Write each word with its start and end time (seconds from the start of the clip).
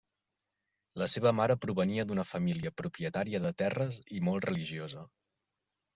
La 1.01 1.07
seva 1.15 1.33
mare 1.39 1.57
provenia 1.65 2.05
d'una 2.11 2.25
família 2.29 2.73
propietària 2.83 3.45
de 3.47 3.55
terres 3.63 4.03
i 4.19 4.23
molt 4.31 4.49
religiosa. 4.53 5.05